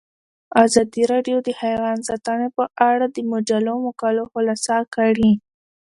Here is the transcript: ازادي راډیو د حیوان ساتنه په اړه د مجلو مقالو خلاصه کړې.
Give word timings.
ازادي 0.63 1.03
راډیو 1.13 1.37
د 1.43 1.49
حیوان 1.61 1.97
ساتنه 2.09 2.47
په 2.57 2.63
اړه 2.89 3.05
د 3.15 3.17
مجلو 3.31 3.73
مقالو 3.87 4.23
خلاصه 4.33 4.75
کړې. 4.95 5.31